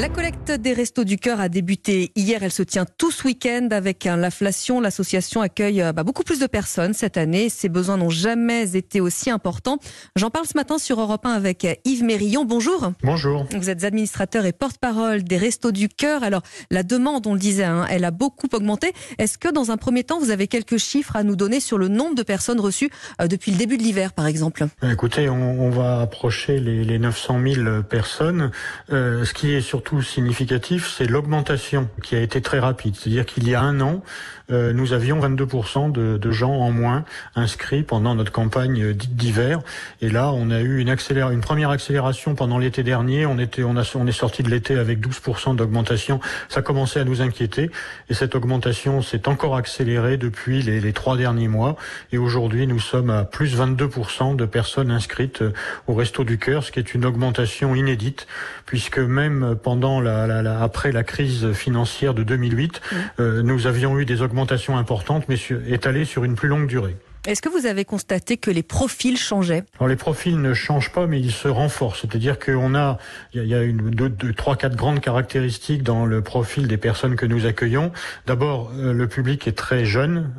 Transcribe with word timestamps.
La 0.00 0.08
collecte 0.08 0.50
des 0.50 0.72
Restos 0.72 1.04
du 1.04 1.18
Cœur 1.18 1.40
a 1.40 1.50
débuté 1.50 2.10
hier. 2.16 2.42
Elle 2.42 2.52
se 2.52 2.62
tient 2.62 2.86
tout 2.96 3.10
ce 3.10 3.26
week-end 3.26 3.68
avec 3.70 4.04
l'inflation. 4.06 4.80
L'association 4.80 5.42
accueille 5.42 5.82
euh, 5.82 5.92
bah, 5.92 6.04
beaucoup 6.04 6.22
plus 6.22 6.40
de 6.40 6.46
personnes 6.46 6.94
cette 6.94 7.18
année. 7.18 7.50
Ses 7.50 7.68
besoins 7.68 7.98
n'ont 7.98 8.08
jamais 8.08 8.78
été 8.78 9.02
aussi 9.02 9.28
importants. 9.28 9.76
J'en 10.16 10.30
parle 10.30 10.46
ce 10.46 10.56
matin 10.56 10.78
sur 10.78 10.98
Europe 11.02 11.26
1 11.26 11.32
avec 11.32 11.66
Yves 11.84 12.02
Mérillon. 12.02 12.46
Bonjour. 12.46 12.92
Bonjour. 13.02 13.44
Vous 13.54 13.68
êtes 13.68 13.84
administrateur 13.84 14.46
et 14.46 14.52
porte-parole 14.52 15.22
des 15.22 15.36
Restos 15.36 15.70
du 15.70 15.90
Cœur. 15.90 16.22
Alors, 16.22 16.40
la 16.70 16.82
demande, 16.82 17.26
on 17.26 17.34
le 17.34 17.38
disait, 17.38 17.64
hein, 17.64 17.84
elle 17.90 18.06
a 18.06 18.10
beaucoup 18.10 18.48
augmenté. 18.54 18.94
Est-ce 19.18 19.36
que 19.36 19.52
dans 19.52 19.70
un 19.70 19.76
premier 19.76 20.04
temps, 20.04 20.18
vous 20.18 20.30
avez 20.30 20.48
quelques 20.48 20.78
chiffres 20.78 21.14
à 21.14 21.24
nous 21.24 21.36
donner 21.36 21.60
sur 21.60 21.76
le 21.76 21.88
nombre 21.88 22.14
de 22.14 22.22
personnes 22.22 22.60
reçues 22.60 22.88
euh, 23.20 23.26
depuis 23.26 23.52
le 23.52 23.58
début 23.58 23.76
de 23.76 23.82
l'hiver, 23.82 24.14
par 24.14 24.26
exemple? 24.26 24.66
Écoutez, 24.82 25.28
on, 25.28 25.68
va 25.68 26.00
approcher 26.00 26.58
les, 26.58 26.98
900 26.98 27.40
000 27.54 27.82
personnes. 27.82 28.50
Euh, 28.90 29.26
ce 29.26 29.34
qui 29.34 29.52
est 29.52 29.60
surtout 29.60 29.89
significatif, 30.00 30.92
c'est 30.96 31.06
l'augmentation 31.06 31.88
qui 32.02 32.14
a 32.14 32.20
été 32.20 32.40
très 32.40 32.58
rapide. 32.58 32.94
C'est-à-dire 32.96 33.26
qu'il 33.26 33.48
y 33.48 33.54
a 33.54 33.60
un 33.60 33.80
an, 33.80 34.02
euh, 34.50 34.72
nous 34.72 34.92
avions 34.92 35.20
22% 35.20 35.92
de, 35.92 36.30
gens 36.30 36.52
en 36.52 36.70
moins 36.70 37.04
inscrits 37.34 37.82
pendant 37.82 38.14
notre 38.14 38.30
campagne 38.30 38.92
dite 38.92 39.16
d'hiver. 39.16 39.60
Et 40.00 40.08
là, 40.08 40.32
on 40.32 40.50
a 40.50 40.60
eu 40.60 40.78
une, 40.78 40.88
accélère, 40.88 41.30
une 41.30 41.40
première 41.40 41.70
accélération 41.70 42.34
pendant 42.34 42.58
l'été 42.58 42.82
dernier. 42.82 43.26
On, 43.26 43.38
était, 43.38 43.62
on, 43.64 43.76
a, 43.76 43.90
on 43.96 44.06
est 44.06 44.12
sorti 44.12 44.42
de 44.42 44.48
l'été 44.48 44.76
avec 44.78 45.00
12% 45.00 45.56
d'augmentation. 45.56 46.20
Ça 46.48 46.62
commençait 46.62 47.00
à 47.00 47.04
nous 47.04 47.20
inquiéter. 47.20 47.70
Et 48.08 48.14
cette 48.14 48.34
augmentation 48.34 49.02
s'est 49.02 49.28
encore 49.28 49.56
accélérée 49.56 50.16
depuis 50.16 50.62
les, 50.62 50.80
les 50.80 50.92
trois 50.92 51.16
derniers 51.16 51.48
mois. 51.48 51.76
Et 52.12 52.18
aujourd'hui, 52.18 52.66
nous 52.66 52.80
sommes 52.80 53.10
à 53.10 53.24
plus 53.24 53.58
22% 53.58 54.36
de 54.36 54.44
personnes 54.44 54.90
inscrites 54.90 55.42
au 55.86 55.94
Resto 55.94 56.24
du 56.24 56.38
Cœur, 56.38 56.62
ce 56.62 56.70
qui 56.70 56.78
est 56.78 56.94
une 56.94 57.04
augmentation 57.04 57.74
inédite, 57.74 58.26
puisque 58.66 58.98
même 58.98 59.56
pendant 59.60 59.79
pendant 59.80 60.02
la, 60.02 60.60
après 60.62 60.92
la 60.92 61.04
crise 61.04 61.52
financière 61.52 62.12
de 62.12 62.22
2008, 62.22 62.82
euh, 63.18 63.40
nous 63.40 63.66
avions 63.66 63.98
eu 63.98 64.04
des 64.04 64.20
augmentations 64.20 64.76
importantes, 64.76 65.24
mais 65.30 65.36
étalées 65.68 66.04
sur 66.04 66.24
une 66.24 66.34
plus 66.34 66.48
longue 66.48 66.66
durée. 66.66 66.96
Est-ce 67.26 67.42
que 67.42 67.50
vous 67.50 67.66
avez 67.66 67.84
constaté 67.84 68.38
que 68.38 68.50
les 68.50 68.62
profils 68.62 69.18
changeaient? 69.18 69.64
Alors 69.78 69.88
les 69.88 69.96
profils 69.96 70.40
ne 70.40 70.54
changent 70.54 70.90
pas, 70.90 71.06
mais 71.06 71.20
ils 71.20 71.32
se 71.32 71.48
renforcent. 71.48 72.00
C'est-à-dire 72.00 72.38
qu'on 72.38 72.74
a, 72.74 72.96
il 73.34 73.44
y 73.44 73.54
a 73.54 73.62
une, 73.62 73.90
deux, 73.90 74.08
deux, 74.08 74.32
trois, 74.32 74.56
quatre 74.56 74.74
grandes 74.74 75.00
caractéristiques 75.00 75.82
dans 75.82 76.06
le 76.06 76.22
profil 76.22 76.66
des 76.66 76.78
personnes 76.78 77.16
que 77.16 77.26
nous 77.26 77.44
accueillons. 77.44 77.92
D'abord, 78.26 78.72
euh, 78.74 78.94
le 78.94 79.06
public 79.06 79.46
est 79.46 79.52
très 79.52 79.84
jeune. 79.84 80.30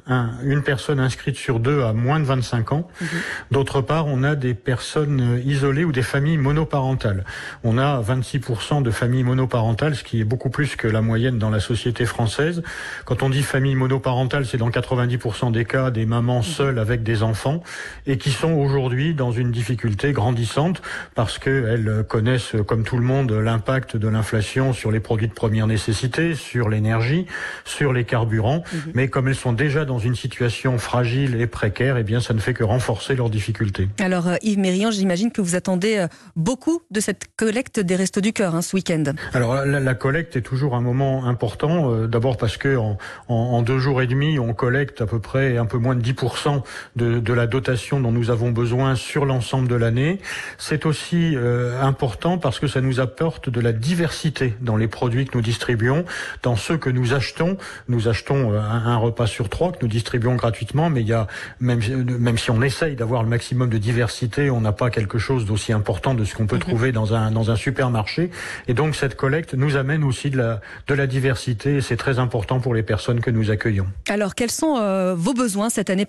une 0.44 0.64
personne 0.64 1.00
inscrite 1.00 1.36
sur 1.36 1.60
deux 1.60 1.84
a 1.84 1.94
moins 1.94 2.20
de 2.20 2.26
25 2.26 2.72
ans. 2.72 2.88
Mhm. 3.00 3.08
D'autre 3.52 3.82
part, 3.82 4.08
on 4.08 4.24
a 4.24 4.36
des 4.36 4.56
personnes 4.56 5.40
isolées 5.46 5.84
ou 5.84 5.92
des 5.92 6.02
familles 6.02 6.38
monoparentales. 6.38 7.26
On 7.64 7.78
a 7.78 8.02
26% 8.02 8.82
de 8.82 8.90
familles 8.90 9.24
monoparentales, 9.24 9.96
ce 9.96 10.04
qui 10.04 10.20
est 10.20 10.24
beaucoup 10.26 10.50
plus 10.50 10.76
que 10.76 10.88
la 10.88 11.02
moyenne 11.02 11.38
dans 11.38 11.52
la 11.52 11.60
société 11.60 12.08
française. 12.08 12.64
Quand 13.06 13.22
on 13.22 13.30
dit 13.30 13.44
famille 13.44 13.76
monoparentale, 13.76 14.48
c'est 14.48 14.58
dans 14.58 14.72
90% 14.72 15.52
des 15.52 15.66
cas 15.66 15.92
des 15.92 16.08
mamans 16.08 16.40
mhm. 16.40 16.44
Avec 16.80 17.04
des 17.04 17.24
enfants 17.24 17.64
et 18.08 18.18
qui 18.18 18.32
sont 18.32 18.54
aujourd'hui 18.54 19.14
dans 19.14 19.32
une 19.32 19.52
difficulté 19.52 20.12
grandissante 20.12 20.82
parce 21.16 21.40
qu'elles 21.40 22.06
connaissent, 22.08 22.56
comme 22.68 22.84
tout 22.84 22.98
le 22.98 23.04
monde, 23.04 23.32
l'impact 23.32 23.98
de 23.98 24.08
l'inflation 24.08 24.74
sur 24.74 24.92
les 24.92 25.00
produits 25.00 25.28
de 25.28 25.34
première 25.34 25.68
nécessité, 25.68 26.36
sur 26.36 26.70
l'énergie, 26.70 27.26
sur 27.66 27.94
les 27.94 28.04
carburants. 28.04 28.64
Mhm. 28.74 28.92
Mais 28.94 29.08
comme 29.08 29.28
elles 29.28 29.36
sont 29.36 29.54
déjà 29.54 29.86
dans 29.86 30.00
une 30.00 30.16
situation 30.16 30.78
fragile 30.78 31.40
et 31.40 31.48
précaire, 31.48 31.98
eh 31.98 32.04
bien, 32.04 32.20
ça 32.20 32.34
ne 32.34 32.40
fait 32.40 32.54
que 32.54 32.64
renforcer 32.64 33.16
leurs 33.16 33.30
difficultés. 33.30 33.90
Alors, 34.00 34.28
euh, 34.28 34.36
Yves 34.42 34.60
Mérian, 34.60 34.92
j'imagine 34.92 35.32
que 35.32 35.42
vous 35.42 35.56
attendez 35.56 35.98
euh, 35.98 36.08
beaucoup 36.36 36.82
de 36.92 37.00
cette 37.00 37.28
collecte 37.36 37.80
des 37.80 37.96
Restos 37.96 38.22
du 38.22 38.34
Cœur 38.34 38.56
hein, 38.56 38.62
ce 38.62 38.76
week-end. 38.76 39.04
Alors, 39.34 39.66
la, 39.66 39.94
collecte 39.96 40.36
est 40.36 40.42
toujours 40.42 40.76
un 40.76 40.82
moment 40.82 41.26
important. 41.26 41.92
Euh, 41.92 42.08
d'abord 42.08 42.38
parce 42.38 42.58
que 42.58 42.78
en, 42.78 42.98
en, 43.28 43.62
deux 43.62 43.80
jours 43.80 44.02
et 44.02 44.08
demi, 44.08 44.40
on 44.40 44.54
collecte 44.54 45.02
à 45.02 45.06
peu 45.06 45.20
près 45.20 45.58
un 45.58 45.66
peu 45.66 45.78
moins 45.78 45.96
de 45.96 46.02
10% 46.02 46.61
de, 46.96 47.34
la 47.34 47.48
dotation 47.48 48.00
dont 48.00 48.12
nous 48.12 48.30
avons 48.30 48.52
besoin 48.52 48.96
sur 48.96 49.26
l'ensemble 49.26 49.68
de 49.68 49.76
l'année. 49.76 50.20
C'est 50.58 50.86
aussi 50.86 51.36
euh, 51.36 51.82
important 51.82 52.38
parce 52.38 52.60
que 52.60 52.68
ça 52.68 52.82
nous 52.82 53.00
apporte 53.00 53.50
de 53.50 53.62
la 53.62 53.72
diversité 53.72 54.56
dans 54.62 54.78
les 54.78 54.88
produits 54.88 55.26
que 55.26 55.38
nous 55.38 55.44
distribuons, 55.44 56.06
dans 56.44 56.56
ceux 56.56 56.78
que 56.78 56.90
nous 56.90 57.14
achetons. 57.14 57.58
Nous 57.88 58.08
achetons 58.08 58.54
euh, 58.54 58.60
un, 58.60 58.98
repas 58.98 59.28
sur 59.28 59.50
trois 59.50 59.72
que 59.72 59.78
nous 59.82 59.88
distribuons 59.88 60.36
gratuitement, 60.36 60.90
mais 60.90 61.02
il 61.02 61.08
y 61.08 61.14
a 61.14 61.28
même 61.60 61.80
même 62.20 62.38
si 62.38 62.52
on 62.52 62.62
essaye 62.62 62.96
d'avoir 62.96 63.24
le 63.24 63.30
maximum 63.30 63.70
de 63.70 63.78
diversité, 63.78 64.50
on 64.50 64.62
n'a 64.62 64.72
pas 64.72 64.90
quelque 64.90 65.18
chose 65.18 65.46
d'aussi 65.46 65.74
important 65.74 66.14
de 66.14 66.26
ce 66.26 66.36
qu'on 66.36 66.48
peut 66.48 66.58
mhm. 66.58 66.62
trouver 66.62 66.92
dans 66.92 67.14
un 67.14 67.32
dans 67.32 67.52
un 67.52 67.56
supermarché. 67.56 68.30
Et 68.68 68.74
donc 68.74 68.96
cette 68.96 69.16
collecte 69.16 69.54
nous 69.54 69.76
amène 69.76 70.04
aussi 70.04 70.30
de 70.30 70.38
la 70.38 70.62
de 70.88 70.94
la 70.94 71.08
diversité 71.08 71.78
et 71.78 71.82
c'est 71.82 71.98
très 71.98 72.20
important 72.20 72.60
pour 72.60 72.74
les 72.74 72.84
personnes 72.84 73.22
que 73.22 73.32
nous 73.32 73.52
accueillons. 73.52 73.88
Alors 74.10 74.36
quels 74.36 74.52
sont 74.52 74.78
euh, 74.78 75.16
vos 75.16 75.34
besoins 75.34 75.70
cette 75.70 75.90
année 75.90 76.06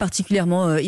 euh, 0.50 0.78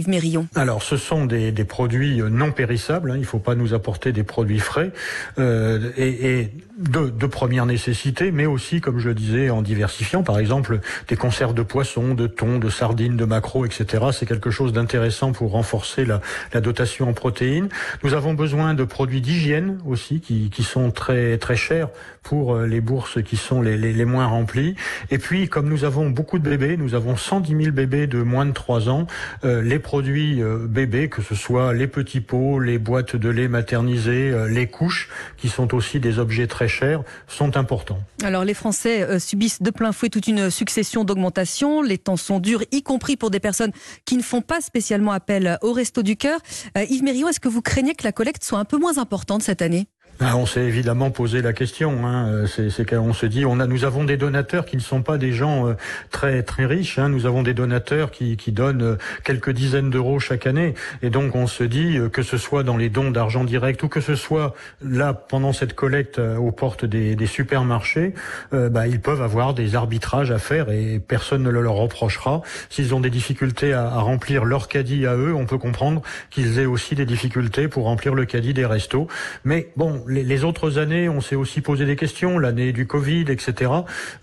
Alors, 0.55 0.83
ce 0.83 0.97
sont 0.97 1.27
des, 1.27 1.53
produits 1.65 2.21
euh, 2.21 2.29
non 2.29 2.53
périssables. 2.53 3.11
Hein. 3.11 3.17
il 3.17 3.21
ne 3.21 3.27
faut 3.27 3.39
pas 3.39 3.55
nous 3.55 3.75
apporter 3.75 4.13
des 4.13 4.23
produits 4.23 4.59
frais 4.59 4.93
euh, 5.39 5.91
et, 5.97 6.51
de, 6.79 7.27
première 7.27 7.67
nécessité, 7.67 8.33
mais 8.33 8.47
aussi, 8.47 8.81
comme 8.81 8.99
je 8.99 9.09
le 9.09 9.15
disais, 9.15 9.51
en 9.51 9.63
diversifiant. 9.63 10.23
Par 10.23 10.39
exemple, 10.39 10.81
des 11.09 11.17
conserves 11.17 11.55
de 11.55 11.63
poissons, 11.63 12.15
de 12.15 12.27
thon, 12.27 12.59
de 12.59 12.69
sardines, 12.69 13.17
de 13.17 13.25
maquereaux, 13.25 13.65
etc. 13.65 14.05
C'est 14.13 14.27
quelque 14.27 14.51
chose 14.51 14.73
d'intéressant 14.73 15.33
pour 15.33 15.53
renforcer 15.53 16.05
la, 16.05 16.21
dotation 16.61 17.09
en 17.09 17.13
protéines. 17.13 17.69
Nous 18.03 18.15
avons 18.15 18.35
besoin 18.35 18.75
de 18.75 18.85
produits 18.85 19.21
d'hygiène 19.21 19.79
aussi, 19.87 20.21
qui, 20.21 20.51
sont 20.63 20.91
très 20.91 21.37
très 21.39 21.57
chers 21.57 21.89
pour 22.23 22.59
les 22.59 22.81
bourses 22.81 23.23
qui 23.23 23.37
sont 23.37 23.61
les, 23.61 23.77
les, 23.77 24.05
moins 24.05 24.27
remplies. 24.27 24.75
Et 25.11 25.19
puis, 25.19 25.49
comme 25.49 25.69
nous 25.69 25.85
avons 25.85 26.11
beaucoup 26.11 26.39
de 26.39 26.49
bébés, 26.49 26.77
nous 26.77 26.95
avons 26.95 27.17
110 27.17 27.65
000 27.65 27.73
bébés 27.73 28.07
de 28.07 28.23
moins 28.23 28.47
de 28.47 28.53
3 28.53 28.89
ans, 28.89 29.07
euh, 29.44 29.44
les 29.45 29.79
produits 29.79 30.43
euh, 30.43 30.67
bébés, 30.67 31.09
que 31.09 31.23
ce 31.23 31.35
soit 31.35 31.75
les 31.75 31.87
petits 31.87 32.21
pots, 32.21 32.59
les 32.59 32.79
boîtes 32.79 33.17
de 33.17 33.29
lait 33.29 33.49
maternisées, 33.49 34.31
euh, 34.31 34.49
les 34.49 34.67
couches, 34.67 35.09
qui 35.37 35.49
sont 35.49 35.75
aussi 35.75 36.01
des 36.01 36.19
objets 36.19 36.47
très 36.47 36.69
chers, 36.69 37.03
sont 37.29 37.57
importants. 37.57 37.99
Alors 38.23 38.45
les 38.45 38.55
Français 38.55 39.19
subissent 39.19 39.63
de 39.63 39.71
plein 39.71 39.93
fouet 39.93 40.09
toute 40.09 40.27
une 40.27 40.51
succession 40.51 41.05
d'augmentations. 41.05 41.83
Les 41.83 41.99
temps 41.99 42.17
sont 42.17 42.41
durs, 42.41 42.63
y 42.73 42.83
compris 42.83 43.17
pour 43.17 43.31
des 43.31 43.41
personnes 43.41 43.73
qui 44.05 44.17
ne 44.17 44.23
font 44.23 44.43
pas 44.43 44.61
spécialement 44.61 45.13
appel 45.13 45.59
au 45.63 45.73
Resto 45.73 46.03
du 46.03 46.17
Cœur. 46.17 46.41
Yves 46.77 47.03
Mérion, 47.03 47.29
est-ce 47.29 47.41
que 47.41 47.49
vous 47.49 47.63
craignez 47.63 47.95
que 47.95 48.05
la 48.05 48.13
collecte 48.13 48.45
soit 48.45 48.59
un 48.59 48.65
peu 48.65 48.79
moins 48.79 48.99
importante 48.99 49.43
cette 49.43 49.63
année? 49.63 49.87
On 50.21 50.47
s'est 50.47 50.65
évidemment 50.65 51.11
posé 51.11 51.43
la 51.43 51.53
question. 51.53 52.07
Hein. 52.07 52.45
C'est 52.47 52.89
qu'on 52.89 53.13
se 53.13 53.27
dit, 53.27 53.45
on 53.45 53.61
a, 53.61 53.67
nous 53.67 53.85
avons 53.85 54.05
des 54.05 54.17
donateurs 54.17 54.65
qui 54.65 54.77
ne 54.77 54.83
sont 54.83 55.03
pas 55.03 55.19
des 55.19 55.33
gens 55.33 55.69
euh, 55.69 55.75
très 56.11 56.43
très 56.43 56.67
riches. 56.67 56.99
Hein. 56.99 57.09
Nous 57.09 57.27
avons 57.27 57.43
des 57.43 57.55
donateurs 57.55 58.11
qui, 58.11 58.37
donnent 58.49 58.83
euh, 58.83 58.97
quelques 59.25 59.51
dizaines 59.51 59.91
d'euros 59.91 60.21
chaque 60.21 60.47
année, 60.47 60.75
et 61.03 61.11
donc 61.11 61.35
on 61.35 61.47
se 61.47 61.65
dit 61.65 61.99
euh, 61.99 62.09
que 62.09 62.23
ce 62.23 62.37
soit 62.37 62.63
dans 62.63 62.77
les 62.77 62.89
dons 62.89 63.11
d'argent 63.11 63.45
direct 63.45 63.83
ou 63.83 63.89
que 63.89 64.01
ce 64.01 64.15
soit 64.15 64.55
là 64.83 65.15
pendant 65.15 65.53
cette 65.53 65.75
collecte 65.75 66.19
aux 66.19 66.53
portes 66.53 66.85
des, 66.85 67.27
supermarchés, 67.27 68.15
bah, 68.53 68.87
ils 68.87 69.01
peuvent 69.01 69.23
avoir 69.23 69.55
des 69.55 69.75
arbitrages 69.75 70.31
à 70.31 70.39
faire 70.39 70.71
et 70.71 71.01
personne 71.01 71.43
ne 71.43 71.51
le 71.51 71.63
leur 71.63 71.75
reprochera. 71.75 72.43
S'ils 72.69 72.95
ont 72.95 73.01
des 73.01 73.11
difficultés 73.11 73.73
à, 73.73 73.87
à, 73.87 73.99
remplir 73.99 74.45
leur 74.45 74.69
caddie 74.69 75.07
à 75.07 75.17
eux, 75.17 75.35
on 75.35 75.47
peut 75.47 75.59
comprendre 75.59 76.03
qu'ils 76.31 76.59
aient 76.59 76.67
aussi 76.67 76.95
des 76.95 77.07
difficultés 77.07 77.67
pour 77.69 77.85
remplir 77.85 78.15
le 78.15 78.25
caddie 78.27 78.55
des 78.55 78.67
restos. 78.67 79.09
Mais 79.45 79.71
bon, 79.77 80.04
les, 80.09 80.45
autres 80.45 80.79
années, 80.79 81.09
on 81.09 81.21
s'est 81.21 81.37
aussi 81.37 81.61
posé 81.61 81.87
des 81.87 81.97
questions, 81.97 82.39
l'année 82.39 82.73
du 82.73 82.87
Covid, 82.87 83.25
etc. 83.29 83.71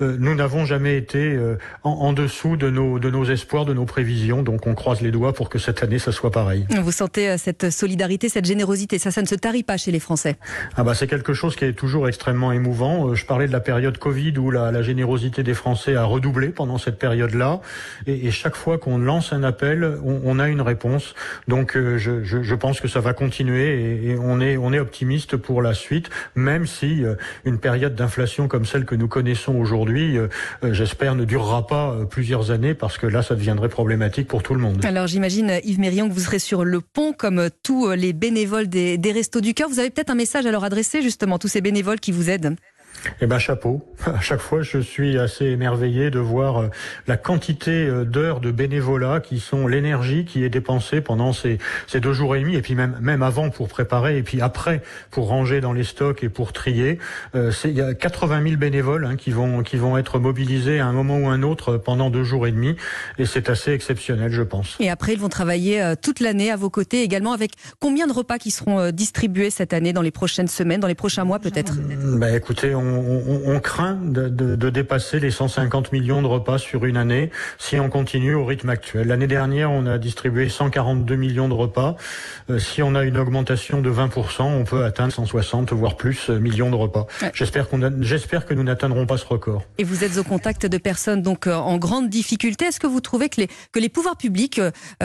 Euh, 0.01 0.17
nous 0.19 0.35
n'avons 0.35 0.65
jamais 0.65 0.97
été 0.97 1.33
euh, 1.33 1.57
en, 1.83 2.13
dessous 2.13 2.57
de 2.57 2.69
nos, 2.69 2.99
de 2.99 3.09
nos 3.09 3.25
espoirs, 3.25 3.65
de 3.65 3.73
nos 3.73 3.85
prévisions, 3.85 4.43
donc 4.43 4.67
on 4.67 4.75
croise 4.75 5.01
les 5.01 5.11
doigts 5.11 5.33
pour 5.33 5.49
que 5.49 5.59
cette 5.59 5.83
année, 5.83 5.99
ça 5.99 6.11
soit 6.11 6.31
pareil. 6.31 6.65
Vous 6.81 6.91
sentez 6.91 7.29
euh, 7.29 7.37
cette 7.37 7.69
solidarité, 7.69 8.29
cette 8.29 8.45
générosité, 8.45 8.99
ça, 8.99 9.11
ça 9.11 9.21
ne 9.21 9.27
se 9.27 9.35
tarit 9.35 9.63
pas 9.63 9.77
chez 9.77 9.91
les 9.91 9.99
Français 9.99 10.37
Ah 10.75 10.83
bah 10.83 10.93
c'est 10.93 11.07
quelque 11.07 11.33
chose 11.33 11.55
qui 11.55 11.65
est 11.65 11.73
toujours 11.73 12.07
extrêmement 12.07 12.51
émouvant. 12.51 13.13
Je 13.15 13.25
parlais 13.25 13.47
de 13.47 13.51
la 13.51 13.59
période 13.59 13.97
Covid 13.97 14.37
où 14.37 14.51
la, 14.51 14.71
la 14.71 14.81
générosité 14.81 15.43
des 15.43 15.53
Français 15.53 15.95
a 15.95 16.03
redoublé 16.03 16.49
pendant 16.49 16.77
cette 16.77 16.99
période-là, 16.99 17.61
et, 18.07 18.27
et, 18.27 18.31
chaque 18.31 18.55
fois 18.55 18.77
qu'on 18.77 18.97
lance 18.97 19.33
un 19.33 19.43
appel, 19.43 19.97
on, 20.03 20.21
on, 20.23 20.39
a 20.39 20.47
une 20.47 20.61
réponse. 20.61 21.15
Donc 21.47 21.73
je, 21.75 21.97
je, 21.97 22.23
je, 22.23 22.55
pense 22.55 22.79
que 22.79 22.87
ça 22.87 22.99
va 22.99 23.13
continuer, 23.13 23.81
et, 23.81 24.11
et 24.11 24.17
on 24.17 24.39
est 24.39 24.57
on 24.57 24.73
est 24.73 24.79
optimiste 24.79 25.37
pour 25.37 25.61
la 25.61 25.70
suite, 25.73 26.09
même 26.35 26.65
si 26.65 27.03
euh, 27.03 27.15
une 27.45 27.59
période 27.59 27.95
d'inflation 27.95 28.47
comme 28.47 28.65
celle 28.65 28.85
que 28.85 28.95
nous 28.95 29.07
connaissons 29.07 29.55
aujourd'hui, 29.55 30.17
euh, 30.17 30.27
euh, 30.63 30.73
j'espère, 30.73 31.15
ne 31.15 31.25
durera 31.25 31.67
pas 31.67 31.95
plusieurs 32.09 32.51
années 32.51 32.73
parce 32.73 32.97
que 32.97 33.07
là, 33.07 33.21
ça 33.21 33.35
deviendrait 33.35 33.69
problématique 33.69 34.27
pour 34.27 34.43
tout 34.43 34.53
le 34.53 34.61
monde. 34.61 34.83
Alors 34.85 35.07
j'imagine, 35.07 35.59
Yves 35.63 35.79
Mérion, 35.79 36.09
que 36.09 36.13
vous 36.13 36.19
serez 36.19 36.39
sur 36.39 36.63
le 36.63 36.81
pont 36.81 37.13
comme 37.13 37.49
tous 37.63 37.91
les 37.91 38.13
bénévoles 38.13 38.67
des, 38.67 38.97
des 38.97 39.11
Restos 39.11 39.41
du 39.41 39.53
Cœur. 39.53 39.69
Vous 39.69 39.79
avez 39.79 39.89
peut-être 39.89 40.09
un 40.09 40.15
message 40.15 40.45
à 40.45 40.51
leur 40.51 40.63
adresser, 40.63 41.01
justement, 41.01 41.39
tous 41.39 41.47
ces 41.47 41.61
bénévoles 41.61 41.99
qui 41.99 42.11
vous 42.11 42.29
aident 42.29 42.55
Eh 43.21 43.27
ben 43.27 43.39
chapeau. 43.39 43.81
À 44.05 44.19
chaque 44.19 44.39
fois, 44.39 44.63
je 44.63 44.79
suis 44.79 45.19
assez 45.19 45.45
émerveillé 45.45 46.09
de 46.09 46.19
voir 46.19 46.57
euh, 46.57 46.67
la 47.07 47.17
quantité 47.17 47.85
euh, 47.85 48.03
d'heures 48.03 48.39
de 48.39 48.51
bénévolat 48.51 49.19
qui 49.19 49.39
sont 49.39 49.67
l'énergie 49.67 50.25
qui 50.25 50.43
est 50.43 50.49
dépensée 50.49 51.01
pendant 51.01 51.33
ces, 51.33 51.59
ces 51.87 51.99
deux 51.99 52.13
jours 52.13 52.35
et 52.35 52.41
demi, 52.41 52.55
et 52.55 52.61
puis 52.61 52.73
même 52.73 52.97
même 52.99 53.21
avant 53.21 53.49
pour 53.51 53.67
préparer, 53.67 54.17
et 54.17 54.23
puis 54.23 54.41
après 54.41 54.81
pour 55.11 55.27
ranger 55.27 55.61
dans 55.61 55.71
les 55.71 55.83
stocks 55.83 56.23
et 56.23 56.29
pour 56.29 56.51
trier. 56.51 56.97
Euh, 57.35 57.51
il 57.65 57.71
y 57.71 57.81
a 57.81 57.93
80 57.93 58.43
000 58.43 58.55
bénévoles 58.57 59.05
hein, 59.05 59.15
qui 59.15 59.29
vont 59.29 59.61
qui 59.61 59.77
vont 59.77 59.97
être 59.97 60.17
mobilisés 60.17 60.79
à 60.79 60.87
un 60.87 60.93
moment 60.93 61.17
ou 61.17 61.27
un 61.27 61.43
autre 61.43 61.77
pendant 61.77 62.09
deux 62.09 62.23
jours 62.23 62.47
et 62.47 62.51
demi, 62.51 62.75
et 63.19 63.25
c'est 63.25 63.49
assez 63.49 63.71
exceptionnel, 63.71 64.31
je 64.31 64.41
pense. 64.41 64.77
Et 64.79 64.89
après, 64.89 65.13
ils 65.13 65.19
vont 65.19 65.29
travailler 65.29 65.93
toute 66.01 66.19
l'année 66.19 66.51
à 66.51 66.55
vos 66.55 66.69
côtés 66.69 67.03
également. 67.03 67.33
Avec 67.33 67.51
combien 67.79 68.07
de 68.07 68.13
repas 68.13 68.39
qui 68.39 68.51
seront 68.51 68.91
distribués 68.91 69.51
cette 69.51 69.73
année, 69.73 69.93
dans 69.93 70.01
les 70.01 70.11
prochaines 70.11 70.47
semaines, 70.47 70.79
dans 70.79 70.87
les 70.87 70.95
prochains 70.95 71.23
mois 71.23 71.39
peut-être? 71.39 71.75
Ben 72.17 72.35
écoutez, 72.35 72.73
on 72.73 72.80
on, 72.81 73.59
craint 73.59 73.97
de, 74.01 74.69
dépasser 74.69 75.19
les 75.19 75.31
150 75.31 75.91
millions 75.91 76.21
de 76.21 76.27
repas 76.27 76.57
sur 76.57 76.85
une 76.85 76.97
année 76.97 77.31
si 77.57 77.79
on 77.79 77.89
continue 77.89 78.33
au 78.33 78.45
rythme 78.45 78.69
actuel. 78.69 79.07
L'année 79.07 79.27
dernière, 79.27 79.71
on 79.71 79.85
a 79.85 79.97
distribué 79.97 80.49
142 80.49 81.15
millions 81.15 81.49
de 81.49 81.53
repas. 81.53 81.95
Euh, 82.49 82.59
si 82.59 82.81
on 82.81 82.95
a 82.95 83.03
une 83.03 83.17
augmentation 83.17 83.81
de 83.81 83.91
20%, 83.91 84.43
on 84.43 84.63
peut 84.63 84.83
atteindre 84.83 85.13
160 85.13 85.73
voire 85.73 85.97
plus 85.97 86.29
euh, 86.29 86.39
millions 86.39 86.69
de 86.69 86.75
repas. 86.75 87.07
J'espère 87.33 87.69
qu'on 87.69 87.79
j'espère 88.01 88.45
que 88.45 88.53
nous 88.53 88.63
n'atteindrons 88.63 89.05
pas 89.05 89.17
ce 89.17 89.25
record. 89.25 89.63
Et 89.77 89.83
vous 89.83 90.03
êtes 90.03 90.17
au 90.17 90.23
contact 90.23 90.65
de 90.65 90.77
personnes 90.77 91.21
donc 91.21 91.47
euh, 91.47 91.55
en 91.55 91.77
grande 91.77 92.09
difficulté. 92.09 92.65
Est-ce 92.65 92.79
que 92.79 92.87
vous 92.87 93.01
trouvez 93.01 93.29
que 93.29 93.41
les 93.41 93.47
que 93.71 93.79
les 93.79 93.89
pouvoirs 93.89 94.17
publics 94.17 94.61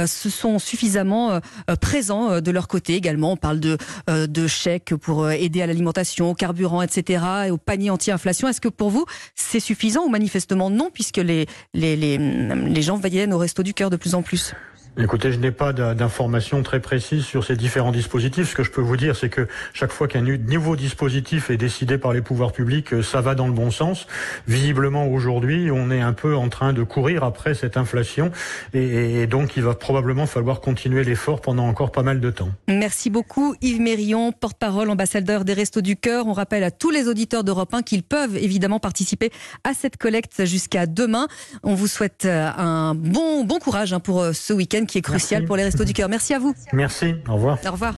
se 0.06 0.30
sont 0.30 0.58
suffisamment 0.58 1.40
présents 1.80 2.40
de 2.40 2.50
leur 2.50 2.68
côté 2.68 2.94
également? 2.94 3.32
On 3.32 3.36
parle 3.36 3.60
de 3.60 3.78
de 4.08 4.46
chèques 4.46 4.94
pour 4.94 5.30
aider 5.30 5.62
à 5.62 5.66
l'alimentation, 5.66 6.30
au 6.30 6.34
carburant, 6.34 6.82
etc. 6.82 7.24
et 7.46 7.50
au 7.50 7.58
panier 7.66 7.90
anti-inflation. 7.90 8.48
Est-ce 8.48 8.60
que 8.62 8.68
pour 8.68 8.88
vous, 8.88 9.04
c'est 9.34 9.60
suffisant 9.60 10.04
ou 10.04 10.08
manifestement 10.08 10.70
non, 10.70 10.90
puisque 10.90 11.18
les, 11.18 11.46
gens 12.82 12.96
viennent 12.96 13.34
au 13.34 13.38
resto 13.38 13.62
du 13.62 13.74
cœur 13.74 13.90
de 13.90 13.96
plus 13.96 14.14
en 14.14 14.22
plus? 14.22 14.54
Écoutez, 14.98 15.30
je 15.30 15.38
n'ai 15.38 15.50
pas 15.50 15.74
d'informations 15.74 16.62
très 16.62 16.80
précises 16.80 17.26
sur 17.26 17.44
ces 17.44 17.54
différents 17.54 17.92
dispositifs. 17.92 18.48
Ce 18.48 18.54
que 18.54 18.62
je 18.62 18.70
peux 18.70 18.80
vous 18.80 18.96
dire, 18.96 19.14
c'est 19.14 19.28
que 19.28 19.46
chaque 19.74 19.92
fois 19.92 20.08
qu'un 20.08 20.22
nouveau 20.22 20.74
dispositif 20.74 21.50
est 21.50 21.58
décidé 21.58 21.98
par 21.98 22.14
les 22.14 22.22
pouvoirs 22.22 22.52
publics, 22.52 22.94
euh, 22.94 23.02
ça 23.02 23.20
va 23.20 23.34
dans 23.34 23.46
le 23.46 23.52
bon 23.52 23.70
sens. 23.70 24.06
Visiblement, 24.48 25.06
aujourd'hui, 25.06 25.70
on 25.70 25.90
est 25.90 26.00
un 26.00 26.14
peu 26.14 26.34
en 26.34 26.48
train 26.48 26.72
de 26.72 26.82
courir 26.82 27.24
après 27.24 27.52
cette 27.52 27.76
inflation 27.76 28.30
et, 28.72 29.26
donc 29.26 29.58
il 29.58 29.64
va 29.64 29.74
probablement 29.74 30.24
falloir 30.24 30.62
continuer 30.62 31.04
l'effort 31.04 31.42
pendant 31.42 31.66
encore 31.66 31.92
pas 31.92 32.02
mal 32.02 32.18
de 32.20 32.30
temps. 32.30 32.48
Merci 32.66 33.10
beaucoup 33.10 33.54
Yves 33.60 33.82
Mérion, 33.82 34.32
porte-parole, 34.32 34.88
ambassadeur 34.88 35.44
des 35.44 35.52
Restos 35.52 35.82
du 35.82 35.96
Cœur. 35.96 36.26
On 36.26 36.32
rappelle 36.32 36.64
à 36.64 36.70
tous 36.70 36.90
les 36.90 37.06
auditeurs 37.06 37.44
d'Europe 37.44 37.74
1 37.74 37.82
qu'ils 37.82 38.02
peuvent 38.02 38.36
évidemment 38.38 38.80
participer 38.80 39.30
à 39.62 39.74
cette 39.74 39.98
collecte 39.98 40.46
jusqu'à 40.46 40.86
demain. 40.86 41.26
On 41.62 41.74
vous 41.74 41.86
souhaite 41.86 42.24
euh, 42.24 42.48
un 42.56 42.94
bon, 42.94 43.44
bon 43.44 43.58
courage 43.58 43.92
hein, 43.92 44.00
pour 44.00 44.22
euh, 44.22 44.32
ce 44.32 44.54
week-end 44.54 44.85
qui 44.86 44.98
est 44.98 45.02
crucial 45.02 45.44
pour 45.44 45.56
les 45.56 45.64
Restos 45.64 45.84
du 45.84 45.92
Cœur. 45.92 46.08
Merci 46.08 46.34
à 46.34 46.38
vous. 46.38 46.54
Merci, 46.72 47.14
au 47.28 47.34
revoir. 47.34 47.58
Au 47.66 47.72
revoir. 47.72 47.94